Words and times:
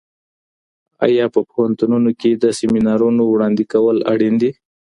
آیا 1.05 1.25
په 1.33 1.39
پوهنتونونو 1.51 2.09
کي 2.19 2.31
د 2.33 2.45
سیمینارونو 2.59 3.23
وړاندې 3.27 3.63
کول 3.73 3.97
اړین 4.11 4.35
دي؟ 4.41 4.51